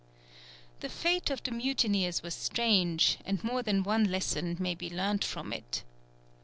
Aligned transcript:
The 0.79 0.89
fate 0.89 1.29
of 1.29 1.43
the 1.43 1.51
mutineers 1.51 2.23
was 2.23 2.33
strange, 2.33 3.19
and 3.23 3.43
more 3.43 3.61
than 3.61 3.83
one 3.83 4.05
lesson 4.05 4.57
may 4.59 4.73
be 4.73 4.89
learnt 4.89 5.23
from 5.23 5.53
it. 5.53 5.83